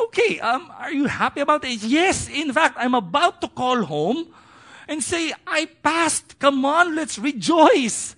[0.00, 1.82] okay, um, are you happy about it?
[1.82, 4.30] Yes, in fact, I'm about to call home
[4.88, 6.38] and say, I passed.
[6.38, 8.16] Come on, let's rejoice.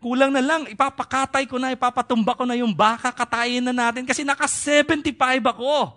[0.00, 4.24] Kulang na lang, ipapakatay ko na, ipapatumba ko na yung baka, katayin na natin kasi
[4.24, 5.12] naka 75
[5.44, 5.92] ako.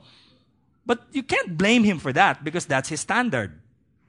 [0.84, 3.56] But you can't blame him for that because that's his standard.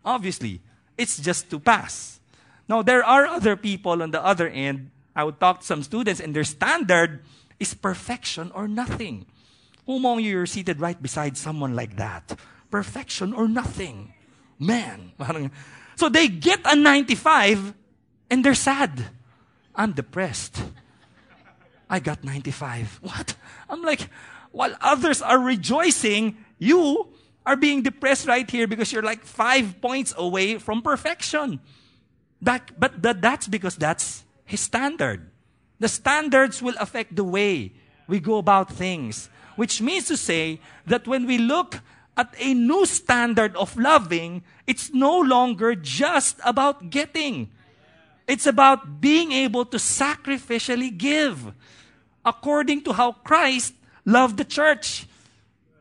[0.03, 0.59] Obviously,
[0.99, 2.19] it's just to pass.
[2.67, 4.91] Now, there are other people on the other end.
[5.15, 7.23] I would talk to some students and their standard
[7.61, 9.27] is perfection or nothing.
[9.87, 12.39] Who among you are seated right beside someone like that?
[12.71, 14.15] Perfection or nothing.
[14.59, 15.13] Man.
[15.97, 17.73] So they get a 95
[18.29, 19.15] and they're sad.
[19.77, 20.61] I'm depressed.
[21.89, 22.99] I got 95.
[23.03, 23.37] What?
[23.71, 24.11] I'm like,
[24.51, 27.15] while others are rejoicing, you
[27.47, 31.61] are being depressed right here because you're like five points away from perfection.
[32.43, 35.31] That, but that, that's because that's his standard.
[35.81, 37.73] The standards will affect the way
[38.07, 41.81] we go about things, which means to say that when we look
[42.17, 47.51] at a new standard of loving, it's no longer just about getting.
[48.27, 51.53] It's about being able to sacrificially give
[52.25, 55.07] according to how Christ loved the church.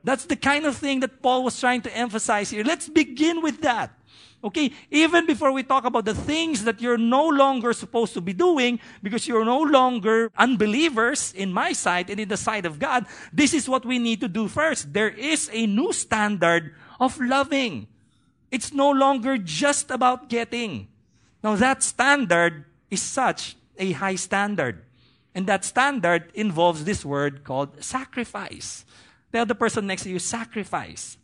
[0.04, 2.64] That's the kind of thing that Paul was trying to emphasize here.
[2.64, 3.92] Let's begin with that.
[4.44, 8.34] Okay, even before we talk about the things that you're no longer supposed to be
[8.34, 13.06] doing because you're no longer unbelievers in my sight and in the sight of God,
[13.32, 14.92] this is what we need to do first.
[14.92, 17.88] There is a new standard of loving.
[18.52, 20.90] It's no longer just about getting.
[21.42, 24.84] Now that standard is such a high standard.
[25.34, 28.84] And that standard involves this word called sacrifice.
[29.32, 31.18] Tell the person next to you, sacrifice.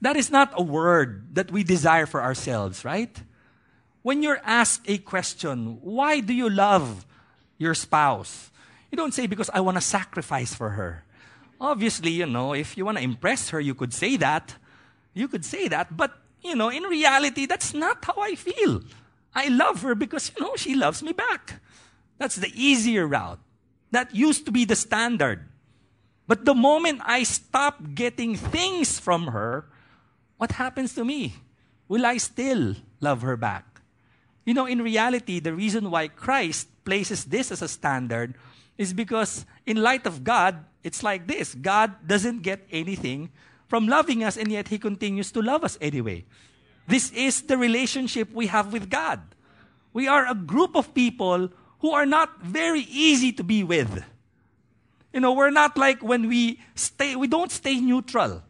[0.00, 3.14] That is not a word that we desire for ourselves, right?
[4.02, 7.04] When you're asked a question, why do you love
[7.58, 8.50] your spouse?
[8.90, 11.04] You don't say, because I want to sacrifice for her.
[11.60, 14.54] Obviously, you know, if you want to impress her, you could say that.
[15.12, 15.96] You could say that.
[15.96, 18.82] But, you know, in reality, that's not how I feel.
[19.34, 21.60] I love her because, you know, she loves me back.
[22.18, 23.40] That's the easier route.
[23.90, 25.48] That used to be the standard.
[26.28, 29.66] But the moment I stop getting things from her,
[30.38, 31.34] what happens to me?
[31.88, 33.80] Will I still love her back?
[34.44, 38.34] You know, in reality, the reason why Christ places this as a standard
[38.78, 43.30] is because, in light of God, it's like this God doesn't get anything
[43.66, 46.24] from loving us, and yet He continues to love us anyway.
[46.86, 49.20] This is the relationship we have with God.
[49.92, 54.02] We are a group of people who are not very easy to be with.
[55.12, 58.42] You know, we're not like when we stay, we don't stay neutral.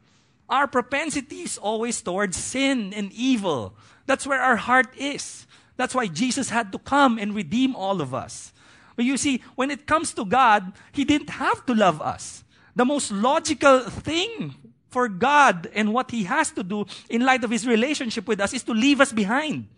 [0.49, 3.75] Our propensity is always towards sin and evil.
[4.07, 5.47] That's where our heart is.
[5.77, 8.53] That's why Jesus had to come and redeem all of us.
[8.97, 12.43] But you see, when it comes to God, He didn't have to love us.
[12.75, 14.55] The most logical thing
[14.89, 18.55] for God and what He has to do in light of His relationship with us
[18.55, 19.69] is to leave us behind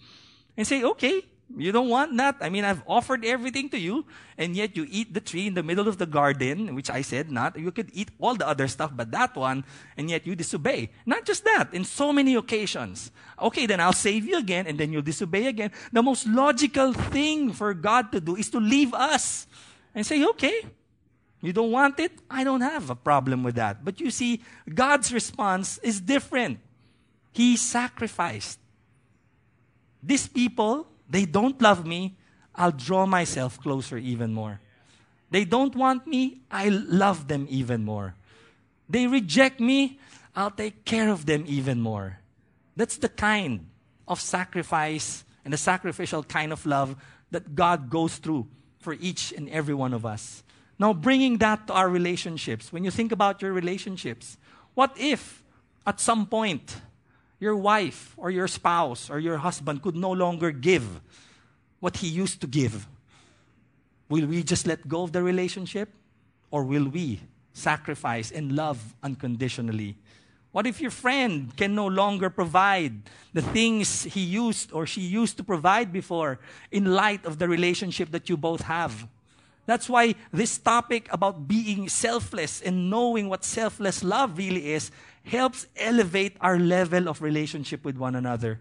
[0.56, 1.22] and say, okay,
[1.56, 2.36] you don't want that.
[2.40, 4.06] I mean, I've offered everything to you,
[4.38, 7.30] and yet you eat the tree in the middle of the garden, which I said
[7.30, 7.58] not.
[7.58, 9.64] You could eat all the other stuff, but that one,
[9.96, 10.90] and yet you disobey.
[11.06, 13.10] Not just that, in so many occasions.
[13.40, 15.72] Okay, then I'll save you again, and then you'll disobey again.
[15.92, 19.46] The most logical thing for God to do is to leave us
[19.94, 20.62] and say, okay,
[21.42, 22.12] You don't want it?
[22.30, 23.84] I don't have a problem with that.
[23.84, 26.60] But you see, God's response is different.
[27.32, 28.58] He sacrificed.
[30.02, 32.16] These people, they don't love me.
[32.54, 34.60] I'll draw myself closer even more.
[35.30, 36.40] They don't want me.
[36.50, 38.14] I love them even more.
[38.88, 39.98] They reject me.
[40.34, 42.18] I'll take care of them even more.
[42.76, 43.66] That's the kind
[44.08, 46.96] of sacrifice and the sacrificial kind of love
[47.30, 50.42] that God goes through for each and every one of us.
[50.78, 54.38] Now, bringing that to our relationships, when you think about your relationships,
[54.74, 55.42] what if
[55.86, 56.80] at some point
[57.40, 61.00] your wife or your spouse or your husband could no longer give
[61.80, 62.86] what he used to give?
[64.08, 65.88] Will we just let go of the relationship?
[66.50, 67.20] Or will we
[67.52, 69.96] sacrifice and love unconditionally?
[70.52, 75.36] What if your friend can no longer provide the things he used or she used
[75.36, 79.06] to provide before in light of the relationship that you both have?
[79.70, 84.90] That's why this topic about being selfless and knowing what selfless love really is
[85.22, 88.60] helps elevate our level of relationship with one another.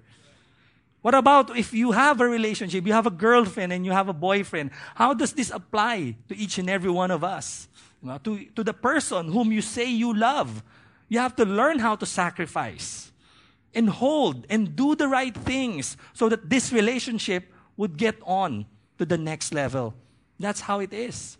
[1.01, 4.13] What about if you have a relationship, you have a girlfriend and you have a
[4.13, 4.69] boyfriend?
[4.93, 7.67] How does this apply to each and every one of us?
[8.05, 10.61] To, to the person whom you say you love.
[11.07, 13.11] You have to learn how to sacrifice
[13.73, 18.67] and hold and do the right things so that this relationship would get on
[18.99, 19.95] to the next level.
[20.39, 21.37] That's how it is.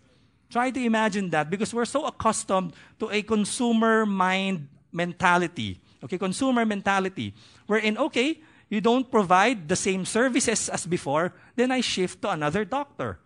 [0.50, 5.80] Try to imagine that because we're so accustomed to a consumer mind mentality.
[6.04, 7.34] Okay, consumer mentality.
[7.66, 12.64] Wherein, okay, you don't provide the same services as before, then I shift to another
[12.64, 13.18] doctor.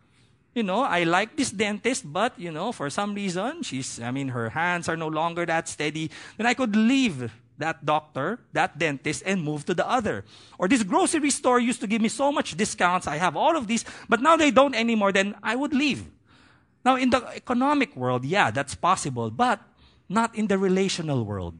[0.55, 4.29] You know, I like this dentist, but, you know, for some reason, she's, I mean,
[4.29, 6.11] her hands are no longer that steady.
[6.37, 10.25] Then I could leave that doctor, that dentist, and move to the other.
[10.59, 13.07] Or this grocery store used to give me so much discounts.
[13.07, 15.13] I have all of these, but now they don't anymore.
[15.13, 16.07] Then I would leave.
[16.85, 19.61] Now, in the economic world, yeah, that's possible, but
[20.09, 21.55] not in the relational world.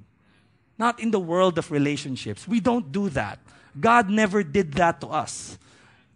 [0.77, 2.47] Not in the world of relationships.
[2.49, 3.39] We don't do that.
[3.79, 5.59] God never did that to us.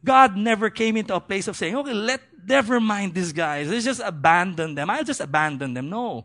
[0.04, 3.68] God never came into a place of saying, okay, let, never mind these guys.
[3.68, 4.90] Let's just abandon them.
[4.90, 5.88] I'll just abandon them.
[5.88, 6.24] No.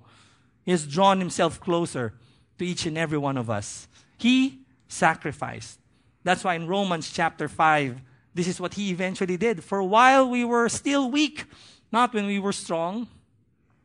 [0.65, 2.13] He has drawn himself closer
[2.57, 3.87] to each and every one of us.
[4.17, 5.79] He sacrificed.
[6.23, 7.99] That's why in Romans chapter 5,
[8.33, 9.63] this is what he eventually did.
[9.63, 11.45] For while we were still weak,
[11.91, 13.07] not when we were strong,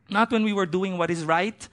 [0.09, 1.67] not when we were doing what is right,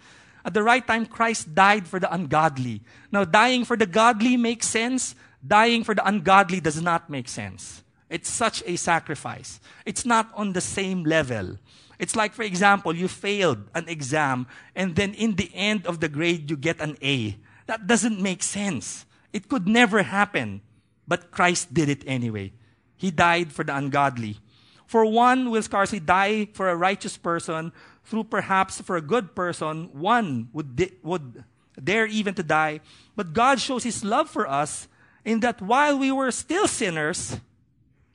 [0.44, 2.82] at the right time, Christ died for the ungodly.
[3.10, 5.16] Now, dying for the godly makes sense.
[5.44, 7.82] Dying for the ungodly does not make sense.
[8.08, 9.58] It's such a sacrifice.
[9.84, 11.58] It's not on the same level.
[11.98, 16.08] It's like, for example, you failed an exam and then in the end of the
[16.08, 17.36] grade you get an A.
[17.66, 19.06] That doesn't make sense.
[19.32, 20.62] It could never happen.
[21.08, 22.52] But Christ did it anyway.
[22.96, 24.38] He died for the ungodly.
[24.86, 27.72] For one will scarcely die for a righteous person,
[28.04, 31.44] through perhaps for a good person, one would, di- would
[31.82, 32.80] dare even to die.
[33.16, 34.86] But God shows His love for us
[35.24, 37.40] in that while we were still sinners,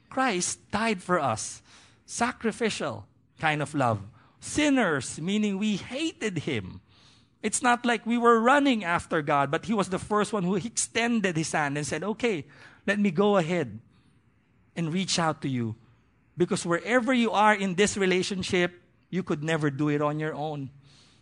[0.10, 1.62] Christ died for us.
[2.06, 3.06] Sacrificial
[3.42, 4.00] kind of love.
[4.40, 6.80] Sinners, meaning we hated Him.
[7.42, 10.56] It's not like we were running after God, but He was the first one who
[10.56, 12.46] extended His hand and said, Okay,
[12.86, 13.80] let me go ahead
[14.76, 15.76] and reach out to you.
[16.38, 20.70] Because wherever you are in this relationship, you could never do it on your own.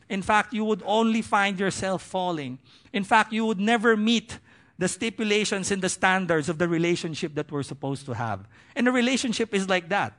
[0.10, 2.60] In fact, you would only find yourself falling.
[2.94, 4.40] In fact, you would never meet
[4.78, 8.48] the stipulations and the standards of the relationship that we're supposed to have.
[8.76, 10.14] And a relationship is like that.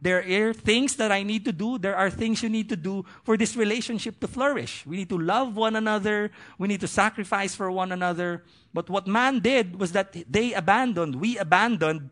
[0.00, 1.78] There are things that I need to do.
[1.78, 4.86] There are things you need to do for this relationship to flourish.
[4.86, 6.30] We need to love one another.
[6.56, 8.44] We need to sacrifice for one another.
[8.72, 12.10] But what man did was that they abandoned, we abandoned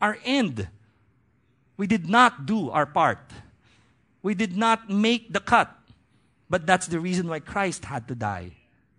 [0.00, 0.68] our end.
[1.76, 3.30] We did not do our part.
[4.22, 5.76] We did not make the cut.
[6.48, 8.52] But that's the reason why Christ had to die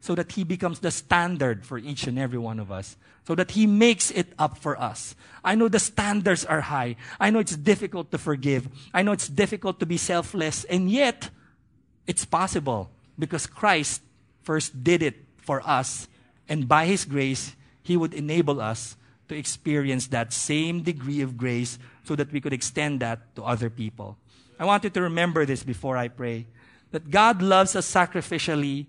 [0.08, 2.96] so that He becomes the standard for each and every one of us,
[3.28, 5.16] so that He makes it up for us.
[5.44, 6.96] I know the standards are high.
[7.20, 8.70] I know it's difficult to forgive.
[8.94, 11.30] I know it's difficult to be selfless, and yet
[12.08, 12.90] it's possible
[13.20, 14.02] because Christ
[14.44, 16.08] first did it for us,
[16.48, 18.96] and by His grace, He would enable us
[19.28, 23.70] to experience that same degree of grace so that we could extend that to other
[23.70, 24.16] people.
[24.58, 26.48] I want you to remember this before I pray
[26.92, 28.86] that God loves us sacrificially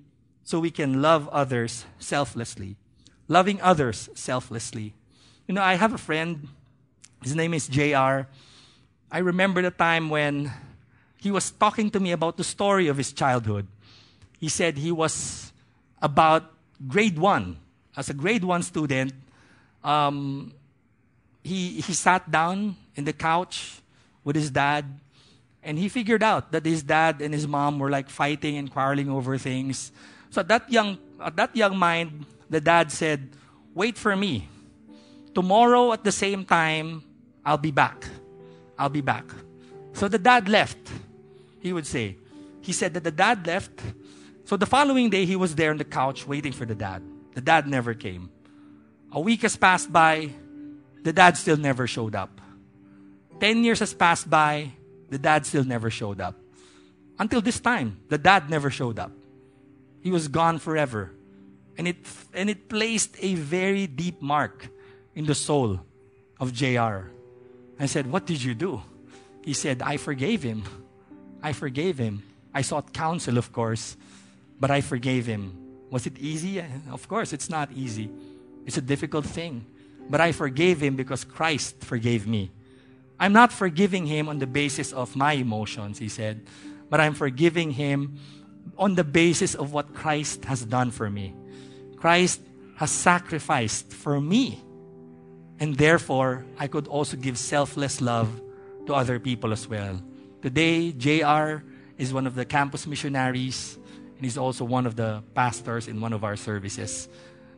[0.48, 2.74] so we can love others selflessly.
[3.28, 4.94] Loving others selflessly.
[5.46, 6.48] You know, I have a friend,
[7.22, 8.24] his name is JR.
[9.12, 10.50] I remember the time when
[11.18, 13.66] he was talking to me about the story of his childhood.
[14.40, 15.52] He said he was
[16.00, 16.50] about
[16.88, 17.58] grade one.
[17.94, 19.12] As a grade one student,
[19.84, 20.54] um,
[21.44, 23.82] he, he sat down in the couch
[24.24, 24.86] with his dad
[25.62, 29.10] And he figured out that his dad and his mom were like fighting and quarreling
[29.10, 29.92] over things.
[30.30, 33.30] So at that young, at that young mind, the dad said,
[33.74, 34.48] Wait for me.
[35.34, 37.02] Tomorrow at the same time,
[37.44, 38.04] I'll be back.
[38.78, 39.24] I'll be back.
[39.92, 40.78] So the dad left,
[41.60, 42.16] he would say.
[42.60, 43.70] He said that the dad left.
[44.44, 47.02] So the following day, he was there on the couch waiting for the dad.
[47.34, 48.30] The dad never came.
[49.12, 50.30] A week has passed by,
[51.02, 52.40] the dad still never showed up.
[53.40, 54.72] Ten years has passed by,
[55.08, 56.34] the dad still never showed up.
[57.18, 59.12] Until this time, the dad never showed up.
[60.00, 61.12] He was gone forever.
[61.76, 61.96] And it,
[62.34, 64.68] and it placed a very deep mark
[65.14, 65.80] in the soul
[66.40, 67.10] of JR.
[67.78, 68.82] I said, What did you do?
[69.42, 70.64] He said, I forgave him.
[71.42, 72.22] I forgave him.
[72.52, 73.96] I sought counsel, of course,
[74.58, 75.56] but I forgave him.
[75.90, 76.62] Was it easy?
[76.90, 78.10] Of course, it's not easy.
[78.66, 79.64] It's a difficult thing.
[80.10, 82.50] But I forgave him because Christ forgave me.
[83.20, 86.46] I'm not forgiving him on the basis of my emotions, he said,
[86.88, 88.18] but I'm forgiving him
[88.76, 91.34] on the basis of what Christ has done for me.
[91.96, 92.40] Christ
[92.76, 94.62] has sacrificed for me.
[95.60, 98.28] And therefore, I could also give selfless love
[98.86, 100.00] to other people as well.
[100.42, 101.66] Today, JR
[101.98, 103.76] is one of the campus missionaries,
[104.14, 107.08] and he's also one of the pastors in one of our services.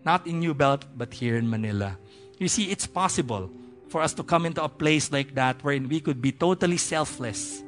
[0.05, 1.99] Not in New Belt, but here in Manila.
[2.39, 3.51] You see, it's possible
[3.89, 7.63] for us to come into a place like that wherein we could be totally selfless.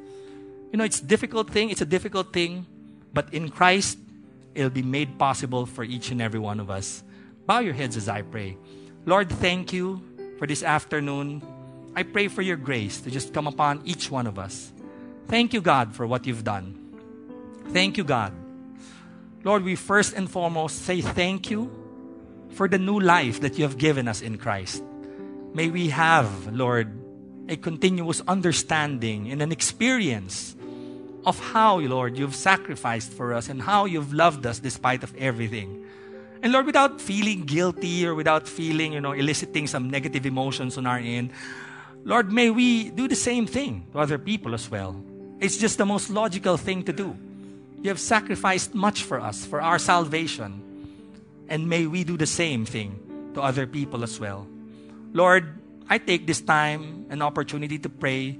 [0.71, 2.65] You know, it's a difficult thing, it's a difficult thing,
[3.13, 3.97] but in Christ,
[4.55, 7.03] it'll be made possible for each and every one of us.
[7.45, 8.57] Bow your heads as I pray.
[9.05, 10.01] Lord, thank you
[10.39, 11.43] for this afternoon.
[11.95, 14.71] I pray for your grace to just come upon each one of us.
[15.27, 16.79] Thank you, God, for what you've done.
[17.69, 18.33] Thank you, God.
[19.43, 21.69] Lord, we first and foremost say thank you
[22.51, 24.83] for the new life that you have given us in Christ.
[25.53, 26.89] May we have, Lord,
[27.49, 30.55] a continuous understanding and an experience
[31.25, 35.85] of how, Lord, you've sacrificed for us and how you've loved us despite of everything.
[36.41, 40.85] And Lord, without feeling guilty or without feeling, you know, eliciting some negative emotions on
[40.85, 41.31] our end,
[42.03, 45.01] Lord, may we do the same thing to other people as well.
[45.39, 47.15] It's just the most logical thing to do.
[47.81, 50.61] You have sacrificed much for us, for our salvation.
[51.47, 54.47] And may we do the same thing to other people as well.
[55.13, 55.59] Lord,
[55.89, 58.37] I take this time an opportunity to pray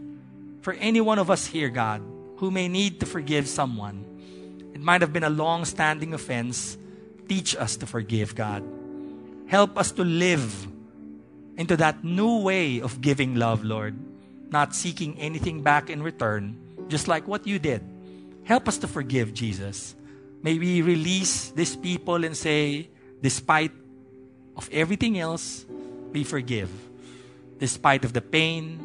[0.62, 2.02] for any one of us here, God,
[2.38, 4.06] who may need to forgive someone.
[4.74, 6.78] It might have been a long standing offense.
[7.28, 8.64] Teach us to forgive, God.
[9.48, 10.68] Help us to live
[11.58, 13.96] into that new way of giving love, Lord,
[14.50, 16.58] not seeking anything back in return,
[16.88, 17.84] just like what you did.
[18.44, 19.96] Help us to forgive, Jesus.
[20.42, 22.90] May we release these people and say,
[23.22, 23.72] despite
[24.58, 25.66] of everything else,
[26.12, 26.70] we forgive.
[27.60, 28.80] Despite of the pain,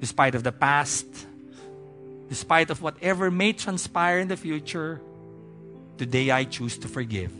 [0.00, 1.06] despite of the past,
[2.28, 5.00] despite of whatever may transpire in the future,
[5.96, 7.32] today I choose to forgive.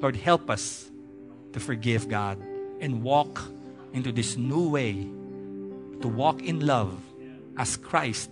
[0.00, 0.90] Lord, help us
[1.52, 2.38] to forgive God
[2.80, 3.42] and walk
[3.92, 5.06] into this new way
[6.02, 6.98] to walk in love
[7.56, 8.30] as Christ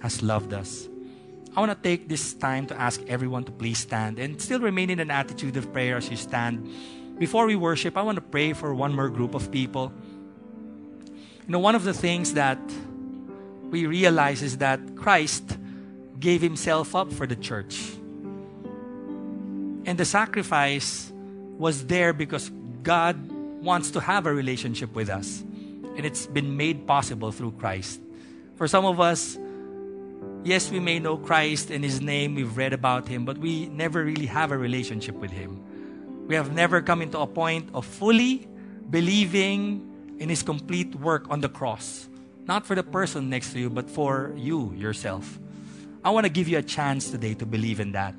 [0.00, 0.88] has loved us.
[1.54, 4.90] I want to take this time to ask everyone to please stand and still remain
[4.90, 6.68] in an attitude of prayer as you stand.
[7.18, 9.92] Before we worship, I want to pray for one more group of people.
[11.46, 12.58] You know, one of the things that
[13.72, 15.58] we realize is that Christ
[16.20, 17.80] gave himself up for the church.
[19.84, 21.10] And the sacrifice
[21.58, 22.50] was there because
[22.82, 23.16] God
[23.62, 25.40] wants to have a relationship with us.
[25.96, 28.00] And it's been made possible through Christ.
[28.56, 29.38] For some of us,
[30.44, 34.04] yes, we may know Christ and His name, we've read about Him, but we never
[34.04, 35.60] really have a relationship with Him.
[36.28, 38.46] We have never come into a point of fully
[38.90, 42.08] believing in His complete work on the cross.
[42.46, 45.38] Not for the person next to you, but for you yourself.
[46.04, 48.14] I want to give you a chance today to believe in that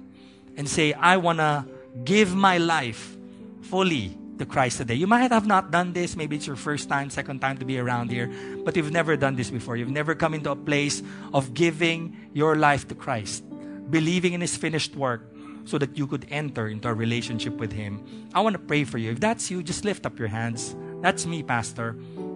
[0.56, 1.66] and say, I want to
[2.06, 3.18] give my life
[3.62, 4.96] fully to Christ today.
[4.96, 6.16] You might have not done this.
[6.16, 8.32] Maybe it's your first time, second time to be around here,
[8.64, 9.78] but you've never done this before.
[9.78, 11.04] You've never come into a place
[11.34, 13.44] of giving your life to Christ,
[13.92, 15.30] believing in His finished work
[15.66, 18.04] so that you could enter into a relationship with Him.
[18.34, 19.12] I want to pray for you.
[19.12, 20.76] If that's you, just lift up your hands.
[21.02, 21.96] That's me, Pastor.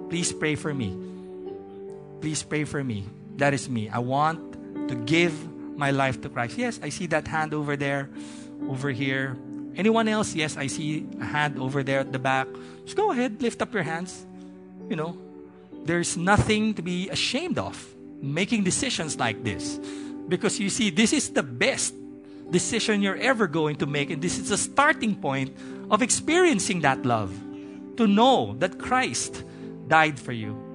[0.09, 1.16] Please pray for me.
[2.21, 3.05] Please pray for me.
[3.37, 3.89] That is me.
[3.89, 5.33] I want to give
[5.77, 6.57] my life to Christ.
[6.57, 8.09] Yes, I see that hand over there,
[8.67, 9.37] over here.
[9.75, 10.33] Anyone else?
[10.33, 12.47] Yes, I see a hand over there at the back.
[12.83, 14.25] Just go ahead, lift up your hands.
[14.89, 15.17] You know,
[15.85, 17.77] there's nothing to be ashamed of
[18.21, 19.79] making decisions like this.
[20.27, 21.93] Because you see, this is the best
[22.49, 24.09] decision you're ever going to make.
[24.09, 25.55] And this is the starting point
[25.91, 27.31] of experiencing that love.
[27.97, 29.43] To know that Christ
[29.87, 30.66] died for you.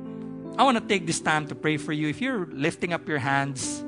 [0.59, 2.09] I want to take this time to pray for you.
[2.09, 3.83] If you're lifting up your hands,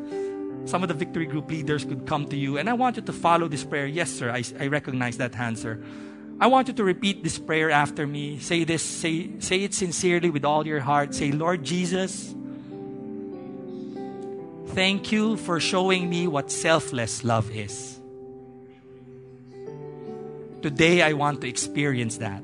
[0.65, 3.13] some of the victory group leaders could come to you, and I want you to
[3.13, 3.87] follow this prayer.
[3.87, 5.83] Yes, sir, I, I recognize that hand, sir.
[6.41, 8.39] I want you to repeat this prayer after me.
[8.39, 11.15] Say this, say, say it sincerely with all your heart.
[11.15, 12.35] Say, Lord Jesus,
[14.69, 18.01] thank you for showing me what selfless love is.
[20.63, 22.43] Today I want to experience that.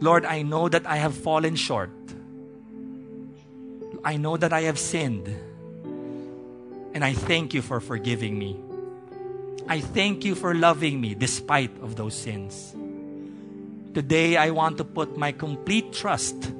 [0.00, 1.90] Lord, I know that I have fallen short.
[4.02, 5.28] I know that I have sinned.
[6.94, 8.58] And I thank you for forgiving me.
[9.68, 12.74] I thank you for loving me despite of those sins.
[13.94, 16.50] Today I want to put my complete trust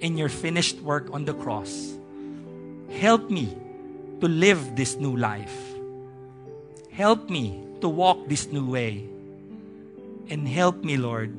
[0.00, 1.94] in your finished work on the cross.
[2.90, 3.56] Help me
[4.20, 5.54] to live this new life.
[6.90, 9.08] Help me to walk this new way.
[10.28, 11.36] And help me, Lord,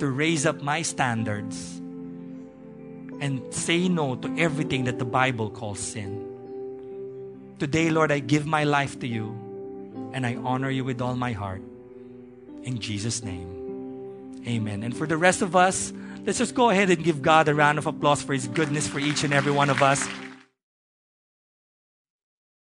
[0.00, 1.80] to raise up my standards
[3.20, 6.26] and say no to everything that the Bible calls sin.
[7.58, 9.36] Today, Lord, I give my life to you
[10.12, 11.62] and I honor you with all my heart.
[12.62, 14.82] In Jesus' name, amen.
[14.82, 15.92] And for the rest of us,
[16.24, 18.98] let's just go ahead and give God a round of applause for his goodness for
[18.98, 20.08] each and every one of us.